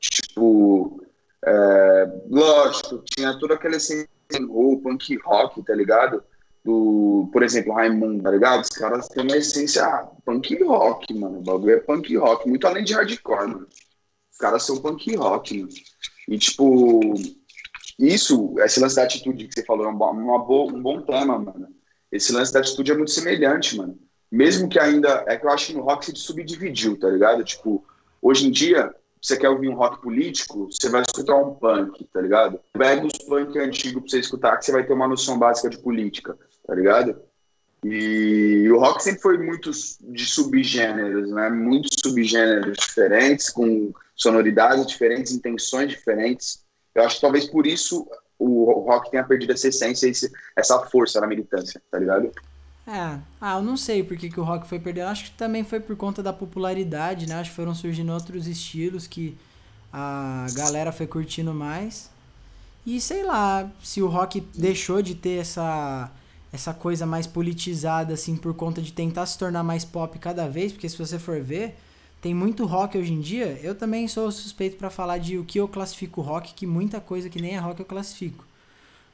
[0.00, 1.04] Tipo,
[1.44, 4.08] é, lógico, tinha toda aquela essência
[4.48, 6.22] o punk rock, tá ligado?
[6.66, 8.62] Do, por exemplo, Raimundo, tá ligado?
[8.62, 9.86] Os caras têm uma essência
[10.24, 11.38] punk rock, mano.
[11.38, 13.68] O bagulho é punk rock, muito além de hardcore, mano.
[14.32, 15.72] Os caras são punk rock, mano.
[16.28, 17.14] E, tipo,
[17.96, 21.68] isso, esse lance da atitude que você falou, é uma, uma um bom tema, mano.
[22.10, 23.96] Esse lance da atitude é muito semelhante, mano.
[24.28, 25.24] Mesmo que ainda.
[25.28, 27.44] É que eu acho que no rock se subdividiu, tá ligado?
[27.44, 27.84] Tipo,
[28.20, 32.20] hoje em dia, você quer ouvir um rock político, você vai escutar um punk, tá
[32.20, 32.58] ligado?
[32.72, 35.78] Pega os punk antigos pra você escutar, que você vai ter uma noção básica de
[35.78, 37.16] política, tá ligado?
[37.84, 41.48] E o rock sempre foi muito de subgêneros, né?
[41.50, 46.64] Muitos subgêneros diferentes, com sonoridades diferentes, intenções diferentes.
[46.94, 50.10] Eu acho que talvez por isso o rock tenha perdido essa essência,
[50.56, 52.30] essa força na militância, tá ligado?
[52.86, 55.08] É, ah, eu não sei por que, que o rock foi perdendo.
[55.08, 57.34] Acho que também foi por conta da popularidade, né?
[57.36, 59.36] Acho que foram surgindo outros estilos que
[59.92, 62.10] a galera foi curtindo mais.
[62.84, 66.10] E sei lá, se o rock deixou de ter essa
[66.52, 70.72] essa coisa mais politizada assim por conta de tentar se tornar mais pop cada vez,
[70.72, 71.76] porque se você for ver,
[72.20, 73.58] tem muito rock hoje em dia.
[73.62, 77.28] Eu também sou suspeito para falar de o que eu classifico rock, que muita coisa
[77.28, 78.44] que nem é rock eu classifico.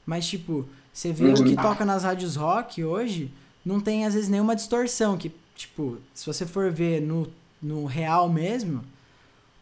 [0.07, 1.35] Mas tipo, você vê uhum.
[1.35, 3.33] o que toca nas rádios rock hoje,
[3.65, 7.29] não tem às vezes nenhuma distorção, que tipo, se você for ver no,
[7.61, 8.83] no real mesmo,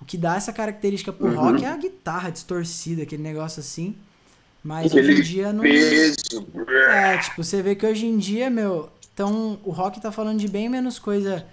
[0.01, 1.35] o que dá essa característica pro uhum.
[1.35, 3.95] rock é a guitarra distorcida, aquele negócio assim.
[4.63, 5.63] Mas aquele hoje em dia não.
[5.63, 6.47] Peso.
[6.91, 10.49] É, tipo, você vê que hoje em dia, meu, então o rock tá falando de
[10.49, 11.47] bem menos coisa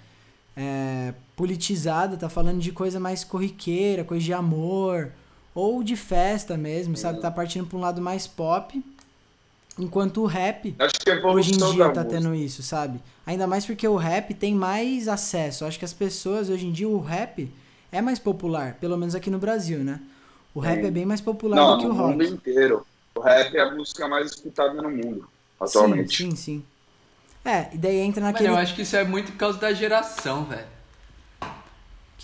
[0.56, 5.10] é, politizada, tá falando de coisa mais corriqueira, coisa de amor,
[5.54, 7.20] ou de festa mesmo, sabe?
[7.20, 8.82] Tá partindo pra um lado mais pop.
[9.78, 10.74] Enquanto o rap,
[11.32, 13.00] hoje em dia tá tendo isso, sabe?
[13.24, 15.64] Ainda mais porque o rap tem mais acesso.
[15.64, 17.48] Acho que as pessoas, hoje em dia, o rap
[17.92, 20.00] é mais popular, pelo menos aqui no Brasil, né?
[20.52, 22.16] O rap é bem mais popular Não, do que o rock.
[22.16, 22.86] No mundo inteiro.
[23.18, 25.28] O rap é a música mais escutada no mundo,
[25.60, 26.16] atualmente.
[26.16, 26.64] Sim, sim, sim.
[27.44, 28.48] É, e daí entra naquele.
[28.48, 30.66] Mano, eu acho que isso é muito por causa da geração, velho.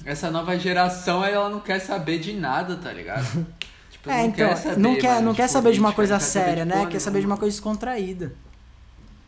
[0.04, 3.24] Essa nova geração, ela não quer saber de nada, tá ligado?
[3.90, 5.92] Tipo, É, não então, quer saber, não quer, mano, não quer tipo, saber de uma
[5.92, 6.86] coisa quer séria, né?
[6.86, 7.36] Quer saber de uma nenhuma.
[7.38, 8.32] coisa descontraída.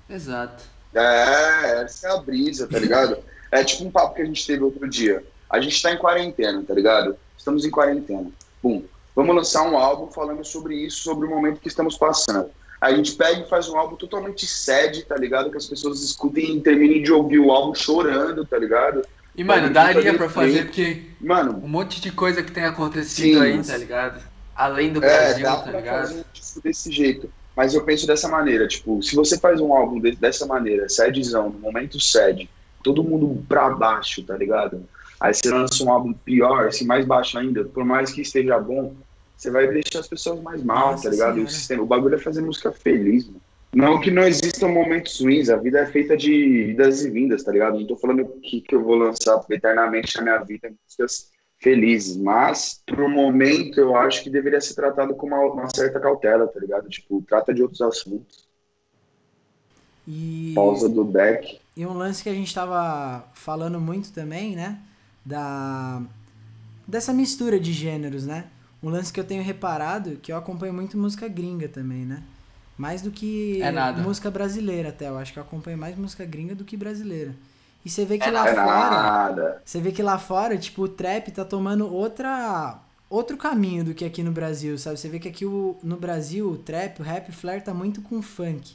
[0.09, 0.64] Exato.
[0.94, 3.18] É, essa é a brisa, tá ligado?
[3.48, 5.24] É tipo um papo que a gente teve outro dia.
[5.48, 7.16] A gente tá em quarentena, tá ligado?
[7.38, 8.29] Estamos em quarentena.
[8.61, 8.83] Bum.
[9.16, 12.50] Vamos lançar um álbum falando sobre isso, sobre o momento que estamos passando.
[12.79, 15.50] A gente pega e faz um álbum totalmente sad, tá ligado?
[15.50, 19.00] Que as pessoas escutem e terminem de ouvir o álbum chorando, tá ligado?
[19.35, 23.40] E, mano, daria pra fazer, porque Mano, um monte de coisa que tem acontecido Sim,
[23.40, 24.22] aí, tá ligado?
[24.55, 26.00] Além do É, Brasil, dá tá pra ligado?
[26.00, 27.31] fazer um disco desse jeito.
[27.57, 31.48] Mas eu penso dessa maneira, tipo, se você faz um álbum de- dessa maneira, sadzão,
[31.48, 32.48] no momento sad,
[32.85, 34.87] todo mundo pra baixo, tá ligado?
[35.18, 38.94] Aí você lança um álbum pior, assim, mais baixo ainda, por mais que esteja bom,
[39.37, 41.35] você vai deixar as pessoas mais mal, Nossa tá ligado?
[41.35, 41.49] Senhora.
[41.49, 43.40] O, sistema, o bagulho é fazer música feliz, mano.
[43.75, 47.53] Não que não existam momentos ruins, a vida é feita de idas e vindas, tá
[47.53, 47.79] ligado?
[47.79, 52.81] Não tô falando que, que eu vou lançar eternamente na minha vida músicas felizes, mas
[52.87, 56.88] pro momento eu acho que deveria ser tratado com uma, uma certa cautela, tá ligado?
[56.88, 58.46] Tipo, trata de outros assuntos.
[60.09, 61.61] E, Pausa do deck.
[61.77, 64.79] e um lance que a gente tava falando muito também, né?
[65.25, 66.01] Da.
[66.87, 68.46] Dessa mistura de gêneros, né?
[68.87, 72.22] Um lance que eu tenho reparado que eu acompanho muito música gringa também, né?
[72.79, 74.01] Mais do que É nada.
[74.03, 75.09] música brasileira até.
[75.09, 77.35] Eu acho que eu acompanho mais música gringa do que brasileira.
[77.85, 79.03] E você vê que É lá fora.
[79.03, 79.62] nada.
[79.64, 84.05] Você vê que lá fora, tipo, o trap tá tomando outra outro caminho do que
[84.05, 84.99] aqui no Brasil, sabe?
[84.99, 88.75] Você vê que aqui o, no Brasil o trap, o rap flerta muito com funk.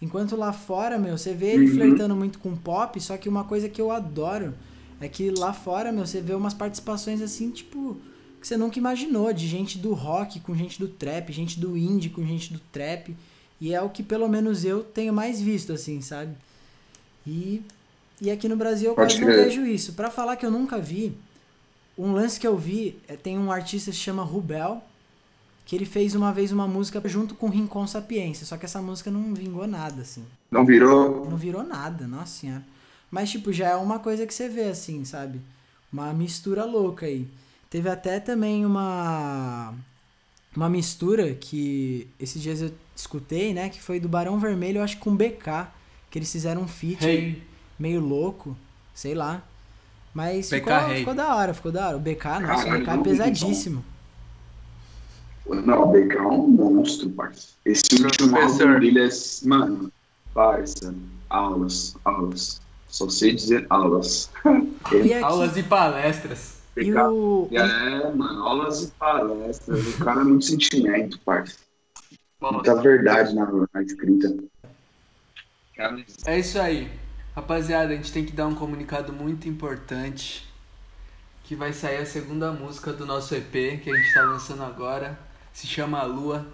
[0.00, 1.74] Enquanto lá fora, meu, você vê ele Uhum.
[1.74, 4.52] flertando muito com pop, só que uma coisa que eu adoro
[5.00, 7.96] é que lá fora, meu, você vê umas participações assim, tipo,
[8.42, 12.10] que você nunca imaginou, de gente do rock com gente do trap, gente do indie
[12.10, 13.16] com gente do trap.
[13.60, 16.34] E é o que pelo menos eu tenho mais visto, assim, sabe?
[17.24, 17.62] E,
[18.20, 19.92] e aqui no Brasil eu quase não vejo isso.
[19.92, 21.16] Pra falar que eu nunca vi,
[21.96, 24.82] um lance que eu vi, é, tem um artista que se chama Rubel,
[25.64, 29.10] que ele fez uma vez uma música junto com Rincon Sapiência, só que essa música
[29.10, 30.24] não vingou nada, assim.
[30.50, 31.30] Não virou?
[31.30, 32.64] Não virou nada, nossa senhora.
[33.08, 35.40] Mas, tipo, já é uma coisa que você vê, assim, sabe?
[35.92, 37.28] Uma mistura louca aí.
[37.72, 39.72] Teve até também uma.
[40.54, 43.70] Uma mistura que esses dias eu escutei, né?
[43.70, 45.68] Que foi do Barão Vermelho, eu acho que com BK.
[46.10, 47.42] Que eles fizeram um feat Hey.
[47.78, 48.54] meio louco,
[48.92, 49.42] sei lá.
[50.12, 50.98] Mas BK ficou, Hey.
[50.98, 51.96] ficou da hora, ficou da hora.
[51.96, 53.82] O BK, nossa, o BK é pesadíssimo.
[55.48, 57.48] Não, o Beckham é um monstro, parça.
[57.64, 59.08] Esse último álbum dele é.
[59.44, 59.90] Mano,
[60.34, 60.94] parça.
[61.30, 62.60] Aulas, aulas.
[62.90, 64.28] Só sei dizer aulas.
[64.92, 66.51] E aqui, Aulas e palestras.
[66.76, 69.86] E o, É, mano, aulas e palestras.
[69.94, 71.58] O cara é muito sentimento, parça.
[72.40, 74.34] Muita verdade na, na escrita.
[76.26, 76.90] É isso aí.
[77.34, 80.46] Rapaziada, a gente tem que dar um comunicado muito importante.
[81.44, 85.18] Que vai sair a segunda música do nosso EP, que a gente tá lançando agora.
[85.52, 86.46] Se chama A Lua.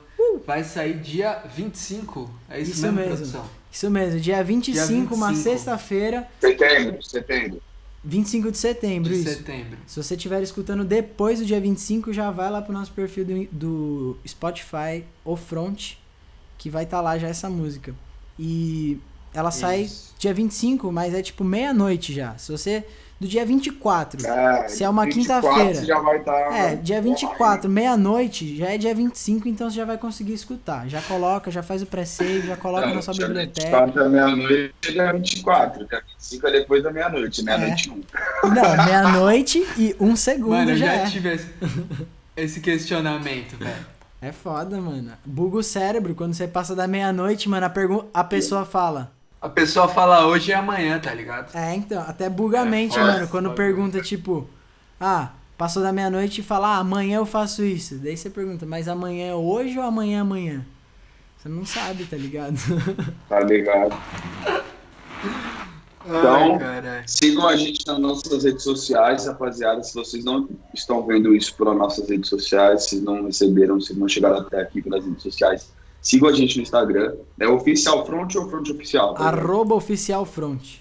[0.46, 2.30] Vai sair dia 25.
[2.48, 3.16] É isso, Isso mesmo, mesmo.
[3.16, 3.50] produção?
[3.70, 5.50] Isso mesmo, dia 25, uma 25.
[5.50, 7.62] sexta-feira, Setembro, setembro.
[8.04, 9.28] 25 de setembro, De isso.
[9.28, 9.78] setembro.
[9.86, 13.48] Se você estiver escutando depois do dia 25, já vai lá pro nosso perfil do,
[13.50, 15.94] do Spotify, o Front,
[16.56, 17.94] que vai estar lá já essa música.
[18.38, 18.98] E
[19.34, 20.14] ela sai Isso.
[20.18, 22.36] dia 25, mas é tipo meia-noite já.
[22.38, 22.84] Se você.
[23.20, 24.24] Do dia 24.
[24.24, 25.74] É, Se é uma 24 quinta-feira.
[25.80, 26.56] você já vai tá estar.
[26.56, 30.88] É, dia 24, meia-noite, já é dia 25, então você já vai conseguir escutar.
[30.88, 33.66] Já coloca, já faz o pré-save, já coloca na sua dia biblioteca.
[33.86, 35.86] 24 da meia-noite é dia 24.
[35.88, 38.00] Dia 25 é depois da meia-noite, meia-noite um.
[38.48, 41.06] Não, meia-noite e um segundo Mano, eu já, já é.
[41.06, 41.46] tive esse,
[42.36, 43.98] esse questionamento, velho.
[44.22, 45.10] É foda, mano.
[45.24, 46.14] Buga o cérebro.
[46.14, 49.12] Quando você passa da meia-noite, mano, a, pergu- a pessoa fala.
[49.40, 51.56] A pessoa fala hoje e amanhã, tá ligado?
[51.56, 53.28] É, então, até buga a É mente, foda mano.
[53.28, 54.48] Quando pergunta, tipo,
[55.00, 57.96] ah, passou da meia-noite e fala, ah, amanhã eu faço isso.
[57.96, 60.66] Daí você pergunta, mas amanhã é hoje ou amanhã é amanhã?
[61.36, 62.56] Você não sabe, tá ligado?
[63.28, 63.96] Tá ligado?
[66.04, 67.02] Então, Ai.
[67.06, 69.82] Sigam a gente nas nossas redes sociais, rapaziada.
[69.82, 74.08] Se vocês não estão vendo isso pelas nossas redes sociais, se não receberam, se não
[74.08, 75.70] chegaram até aqui pelas redes sociais,
[76.00, 77.14] sigam a gente no Instagram.
[77.40, 79.14] É oficial front ou front oficial?
[79.16, 80.78] Arroba oficial front.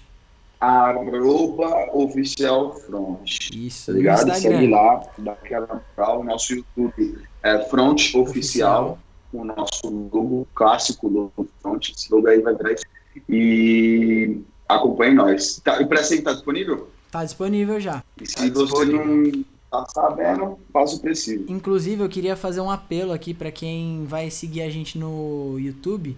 [0.60, 3.50] Arroba oficial front.
[3.54, 4.34] Isso, Tá ligado?
[4.34, 6.20] Segue lá, dá aquela moral.
[6.20, 8.24] O nosso YouTube é front oficial.
[8.24, 8.98] Oficial.
[9.32, 11.90] O nosso logo clássico logo front.
[11.90, 12.72] Esse logo aí vai virar.
[12.72, 12.84] isso.
[13.28, 15.60] E acompanhe nós.
[15.62, 16.88] Tá, e pra você tá disponível?
[17.10, 18.02] Tá disponível já.
[18.20, 21.44] E se Tá você não tá sabendo, faça o preciso.
[21.48, 26.16] Inclusive, eu queria fazer um apelo aqui pra quem vai seguir a gente no YouTube.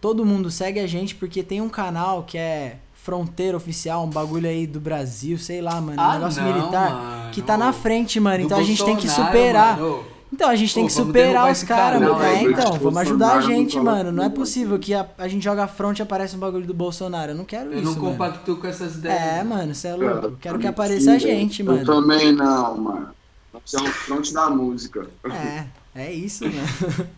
[0.00, 4.48] Todo mundo segue a gente porque tem um canal que é Fronteira Oficial, um bagulho
[4.48, 7.30] aí do Brasil, sei lá, mano, um Ah, negócio não, militar mano.
[7.32, 8.38] que tá na frente, mano.
[8.38, 9.76] Do Então a gente tem que Bolsonaro, superar.
[9.78, 10.04] mano.
[10.32, 12.16] Então, a gente tem Pô, que vamos superar os caras, mano.
[12.20, 14.12] aí, É, então, vamos ajudar a não gente, mano.
[14.12, 17.32] Não é possível que a, a gente joga front e aparece um bagulho do Bolsonaro.
[17.32, 18.10] Eu não quero Eu isso, não mano.
[18.12, 19.20] compactuo com essas ideias.
[19.20, 19.50] É, não.
[19.56, 20.26] mano, você é louco.
[20.26, 21.84] Eu quero que apareça a gente, Eu mano.
[21.84, 23.08] também não, mano.
[23.52, 25.06] Nós é o front da música.
[25.24, 25.64] É,
[25.96, 27.08] é isso, mano.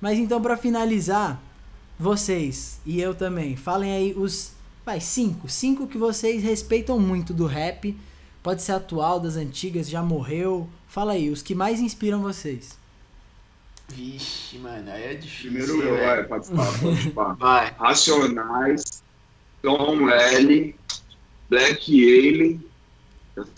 [0.00, 1.40] Mas então, pra finalizar,
[1.98, 4.52] vocês e eu também, falem aí os.
[4.84, 5.48] Vai, cinco.
[5.48, 7.96] Cinco que vocês respeitam muito do rap.
[8.42, 10.68] Pode ser atual, das antigas, já morreu.
[10.88, 12.78] Fala aí, os que mais inspiram vocês.
[13.88, 15.50] Vixe, mano, aí é difícil.
[15.50, 16.06] Primeiro eu, velho.
[16.06, 17.34] vai, participar, participar.
[17.38, 17.74] Vai.
[17.78, 19.02] Racionais,
[19.62, 20.74] Tom L,
[21.48, 22.64] Black Alien,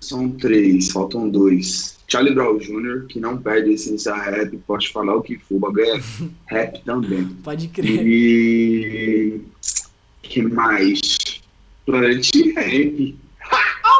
[0.01, 1.99] são três, faltam dois.
[2.09, 5.87] Charlie Brown Jr., que não perde a essência rap, pode falar o que for, bagulho
[5.87, 6.01] é
[6.47, 7.25] rap também.
[7.42, 8.07] Pode crer.
[8.07, 9.40] E.
[10.23, 11.01] que mais?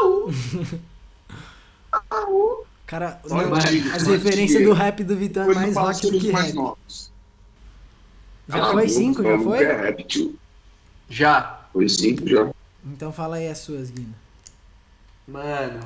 [0.03, 0.81] Planet
[2.11, 2.67] Ramp.
[2.87, 6.53] Cara, não, as referências do rap do Vitão é mais rock do que rap.
[6.53, 7.11] novos.
[8.49, 9.23] Já Cala a foi cinco?
[9.23, 9.65] Já foi?
[9.65, 10.39] É rap, tio.
[11.09, 11.67] Já.
[11.73, 12.51] Foi cinco já.
[12.85, 14.15] Então fala aí as suas, Guina.
[15.27, 15.81] Mano,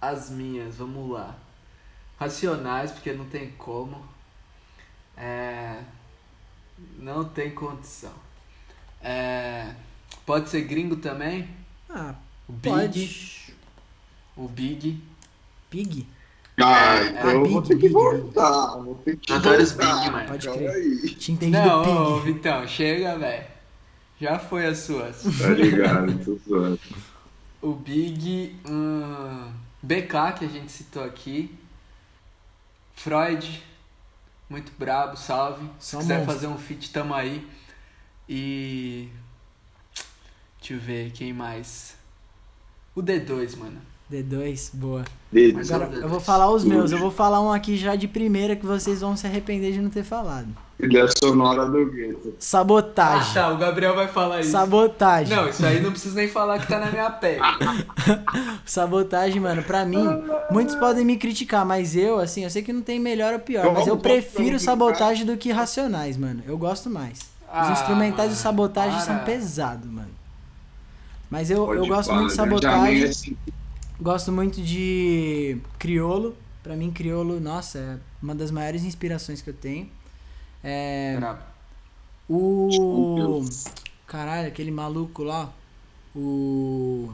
[0.00, 1.36] as minhas, vamos lá.
[2.18, 4.02] Racionais, porque não tem como.
[5.16, 5.80] É.
[6.98, 8.12] Não tem condição.
[9.00, 9.74] É.
[10.26, 11.48] Pode ser gringo também?
[11.88, 12.14] Ah,
[12.48, 12.70] O Big.
[12.70, 13.54] pode.
[14.36, 15.00] O Big.
[15.70, 16.06] Pig?
[16.60, 18.76] Ah, É, então é eu Big, vou ter que Big, voltar.
[18.78, 20.00] Vou ter que Adoro os voltar.
[20.00, 20.28] Big, mano.
[20.28, 20.70] Pode crer.
[20.70, 21.14] aí.
[21.14, 22.20] Te entendi Não, ô.
[22.20, 23.46] Vitão, chega, velho.
[24.20, 25.22] Já foi as suas.
[25.22, 26.80] Tá ligado, tô zoando.
[27.60, 28.56] O Big.
[28.68, 29.52] Hum,
[29.82, 31.54] BK, que a gente citou aqui.
[32.94, 33.62] Freud.
[34.48, 35.68] Muito brabo, salve.
[35.80, 36.34] Só Se quiser monstro.
[36.34, 37.46] fazer um feat, tamo aí.
[38.28, 39.08] E.
[40.60, 41.96] Deixa eu ver, quem mais?
[42.94, 43.76] O D2, mano.
[44.12, 45.02] D2, boa.
[45.32, 45.72] Deles.
[45.72, 46.92] Agora eu vou falar os meus.
[46.92, 49.90] Eu vou falar um aqui já de primeira que vocês vão se arrepender de não
[49.90, 50.46] ter falado.
[50.76, 52.28] Trilha sonora do gueto.
[52.28, 53.32] Ah, Sabotagem.
[53.34, 54.50] tá, o Gabriel vai falar isso.
[54.50, 55.34] Sabotagem.
[55.34, 57.40] Não, isso aí não preciso nem falar que tá na minha pele.
[58.66, 60.04] Sabotagem, mano, pra mim,
[60.50, 63.72] muitos podem me criticar, mas eu, assim, eu sei que não tem melhor ou pior,
[63.72, 66.42] mas eu prefiro sabotagem do que racionais, mano.
[66.46, 67.18] Eu gosto mais.
[67.18, 70.08] Os Ah, instrumentais de mano, sabotagem são pesados, mano.
[71.30, 72.44] Mas eu, eu Pode gosto falar, muito de né?
[72.44, 73.02] sabotagem.
[73.02, 73.36] É assim,
[74.00, 76.36] Gosto muito de Criolo.
[76.62, 79.88] Pra mim, Criolo, nossa, é uma das maiores inspirações que eu tenho.
[80.62, 81.42] É, Brabo.
[82.28, 83.44] o.
[84.06, 85.52] Caralho, aquele maluco lá.
[86.16, 87.12] O.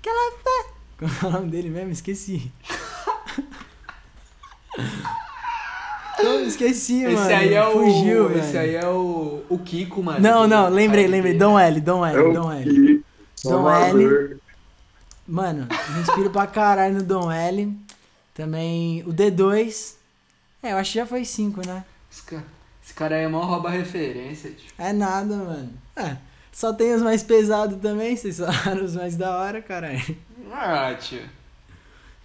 [0.00, 0.72] Aquela fé.
[0.98, 1.90] Qual é o nome dele mesmo?
[1.92, 2.50] Esqueci.
[6.48, 7.20] Esqueci, mano.
[7.20, 7.72] Esse aí é o.
[7.72, 8.60] Fugiu, esse velho.
[8.60, 9.42] aí é o.
[9.48, 10.20] O Kiko, mano.
[10.20, 11.34] Não, não, lembrei, lembrei.
[11.34, 12.94] Dom L, Dom É L, Dom o L.
[12.96, 13.02] Dom
[13.50, 14.36] Salvador.
[15.26, 17.72] Mano, me inspiro pra caralho no Dom L.
[18.34, 19.94] Também o D2.
[20.62, 21.84] É, eu acho que já foi 5, né?
[22.10, 22.44] Esse cara,
[22.84, 24.70] esse cara aí é mó rouba referência, tio.
[24.78, 25.70] É nada, mano.
[25.96, 26.16] É,
[26.50, 30.16] só tem os mais pesados também, vocês falaram os mais da hora, caralho.
[30.52, 31.20] Ah, tio.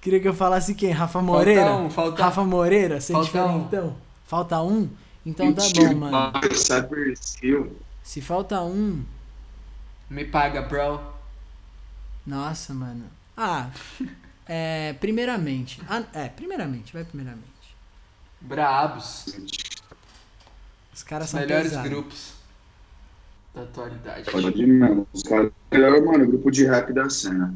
[0.01, 0.91] Queria que eu falasse quem?
[0.91, 1.73] Rafa Moreira?
[1.75, 2.99] um, falta- Rafa Moreira?
[3.01, 3.95] Você falta diferentão?
[4.25, 4.89] Falta um?
[5.25, 6.31] Então tá bom, mano.
[7.15, 7.77] Skill.
[8.03, 9.03] Se falta um,
[10.09, 10.99] Me paga, bro.
[12.25, 13.05] nossa, mano.
[13.35, 13.69] Ah,
[14.45, 15.81] é, primeiramente.
[15.89, 17.47] Ah, é, primeiramente, vai primeiramente.
[18.41, 19.27] Brabos.
[20.93, 21.89] Os caras Os são melhores pesados.
[21.89, 22.33] grupos
[23.55, 24.29] da atualidade.
[24.29, 25.07] Pode ir mesmo.
[25.13, 25.51] Os caras.
[25.71, 27.53] Melhor, mano, grupo de rap da cena.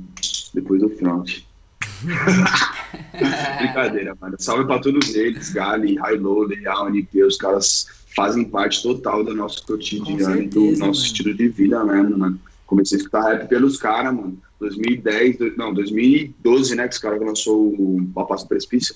[0.54, 1.42] Depois do front.
[3.60, 4.36] Brincadeira, mano.
[4.40, 5.50] Salve pra todos eles.
[5.52, 7.24] Gali, High Loader, AONP.
[7.24, 10.92] Os caras fazem parte total do nosso cotidiano e do nosso mano.
[10.94, 12.40] estilo de vida mesmo, mano.
[12.66, 14.38] Comecei a escutar rap pelos caras, mano.
[14.60, 16.88] 2010, do- não, 2012, né?
[16.88, 18.96] Que os caras lançou o Papasso do Precipício.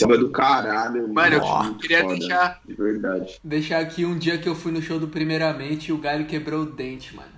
[0.00, 3.38] É do caralho, Mano, eu queria foda, deixar- De verdade.
[3.44, 6.62] Deixar aqui um dia que eu fui no show do Primeiramente e o galho quebrou
[6.62, 7.28] o dente, mano.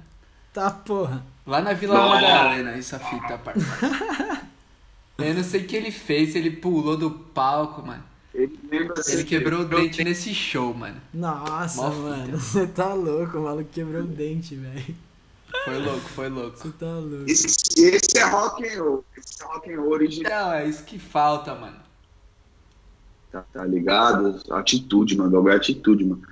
[0.53, 1.25] Tá, porra.
[1.45, 1.99] Lá na Vila.
[1.99, 3.67] Madalena, essa fita, parça.
[5.19, 8.03] Eu não sei o que ele fez, ele pulou do palco, mano.
[8.35, 11.01] Ele lembra assim, Ele quebrou o dente nesse show, mano.
[11.13, 12.37] Nossa, Mó mano, fita.
[12.39, 14.95] você tá louco, o maluco quebrou o dente, velho.
[15.65, 16.59] Foi louco, foi louco.
[16.59, 17.31] Você tá louco.
[17.31, 17.47] Esse,
[17.79, 19.05] esse é rock and roll.
[19.17, 20.33] Esse é rock and roll original.
[20.33, 21.77] Não, é isso que falta, mano.
[23.31, 24.41] Tá, tá ligado?
[24.51, 25.31] Atitude, mano.
[25.31, 26.23] O bagulho é atitude, mano.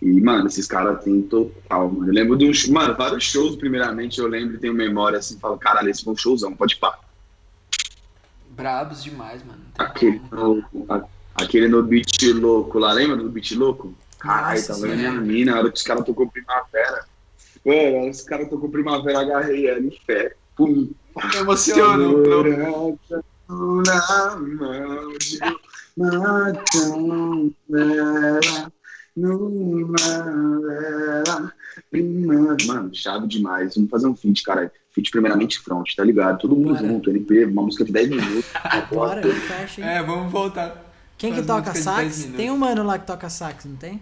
[0.00, 2.08] E, mano, esses caras têm total, mano.
[2.08, 2.66] Eu lembro de uns.
[2.68, 6.16] Mano, vários shows, primeiramente, eu lembro e tenho memória assim, falo, caralho, esse foi um
[6.16, 6.98] showzão, pode pá.
[8.60, 9.60] Brabos demais, mano.
[9.78, 10.62] Aquele no,
[11.34, 13.94] aquele no beat louco lá, lembra do beat louco?
[14.18, 14.96] Caralho, tava sim.
[14.96, 17.06] minha mina, na hora que os caras tocou primavera.
[17.64, 20.34] Mano, os caras tocou primavera, agarrei ela em fé.
[20.54, 20.90] Pum.
[21.38, 22.22] Emocionou.
[22.22, 23.24] Segurança
[23.86, 25.38] Na mão de
[29.16, 29.96] numa
[32.66, 33.74] Mano, chave demais.
[33.74, 34.72] Vamos fazer um feat, cara.
[34.92, 36.40] Feat primeiramente front, tá ligado?
[36.40, 36.86] Todo mundo Bora.
[36.86, 38.44] junto, NP, uma música de 10 minutos.
[38.90, 39.86] Bora, fecha, hein?
[39.86, 40.84] É, vamos voltar.
[41.16, 42.36] Quem que toca música de 10 sax?
[42.36, 44.00] Tem um mano lá que toca sax, não tem?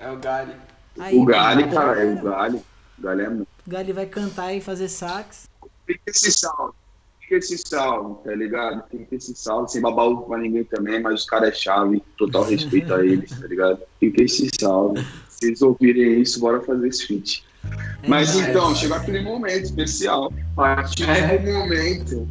[0.00, 0.52] É o Gali.
[0.98, 2.22] Aí, o Gali, cara, é o.
[2.22, 2.62] Gali.
[2.98, 3.48] O Gali é muito.
[3.66, 5.48] O Gali vai cantar e fazer sax.
[5.86, 6.74] Tem que ter esse salve.
[7.18, 8.82] Tem que ter esse salve, tá ligado?
[8.90, 11.52] Tem que ter esse salve, sem babar ovo pra ninguém também, mas os caras é
[11.52, 13.80] chave, total respeito a eles, tá ligado?
[13.98, 15.00] Tem que ter esse salve.
[15.28, 17.44] Se vocês ouvirem isso, bora fazer esse feat.
[18.06, 20.32] Mas É, então, chegou aquele momento especial.
[20.56, 21.36] Partiu É.
[21.36, 22.28] o momento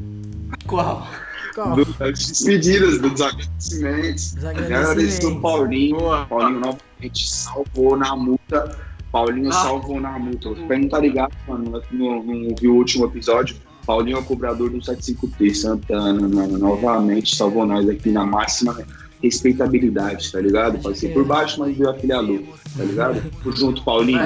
[0.67, 1.07] Qual?
[1.55, 1.75] qual?
[1.75, 4.34] do- das despedidas, dos agradecimentos.
[4.38, 5.38] Os Agradeço agradecimentos.
[5.38, 5.97] o Paulinho.
[5.97, 6.25] Boa.
[6.25, 8.77] Paulinho novamente salvou na multa.
[9.11, 9.53] Paulinho Ah.
[9.53, 10.49] salvou na multa.
[10.67, 13.55] Quem não tá ligado, mano, não, não viu o último episódio.
[13.86, 16.57] Paulinho é o cobrador do 75T Santana, mano.
[16.57, 18.77] Novamente salvou nós aqui na máxima
[19.23, 20.79] respeitabilidade, tá ligado?
[20.79, 22.39] Passei por baixo, mas veio aquele alô,
[22.77, 23.21] tá ligado?
[23.43, 24.19] Tamo junto, Paulinho.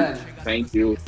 [0.45, 0.99] Fé em Deus.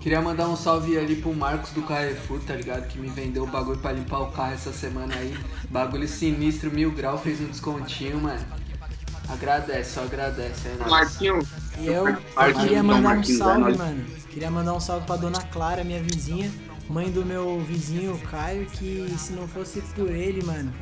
[0.00, 2.86] Queria mandar um salve ali pro Marcos do Carrefour, tá ligado?
[2.86, 5.36] Que me vendeu o bagulho pra limpar o carro essa semana aí.
[5.68, 8.46] Bagulho sinistro, mil grau, fez um descontinho, mano.
[9.28, 10.68] Agradece, só agradece.
[10.68, 10.90] É nóis.
[10.92, 11.40] Marquinho,
[11.80, 14.04] E eu, eu queria não, mandar um é salve, mano.
[14.30, 16.48] Queria mandar um salve pra dona Clara, minha vizinha,
[16.88, 20.72] mãe do meu vizinho, Caio, que se não fosse por ele, mano,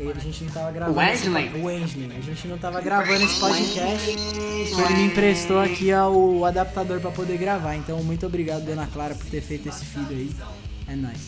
[0.00, 0.98] ele- a gente não tava gravando.
[0.98, 1.60] O esse- Wesley.
[1.60, 2.10] O Wesley.
[2.16, 4.10] A gente não tava gravando esse podcast.
[4.10, 7.76] Ele me emprestou aqui ó, o adaptador pra poder gravar.
[7.76, 10.30] Então, muito obrigado, dona Clara, por ter feito esse filho aí.
[10.88, 11.18] É nóis.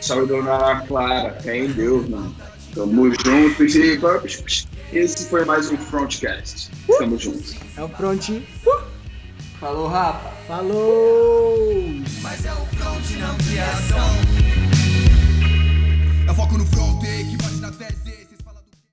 [0.00, 1.32] salve dona Clara.
[1.40, 2.34] Fé em Deus, mano.
[2.74, 3.64] Tamo junto.
[3.64, 6.70] E esse foi mais um Frontcast.
[6.98, 7.54] Tamo juntos.
[7.76, 8.44] É o prontinho.
[9.60, 10.32] Falou, rapa.
[10.46, 11.58] Falou!
[12.22, 14.47] Mas é o front, não criação.
[16.28, 18.07] Eu foco no front, que bate na tese.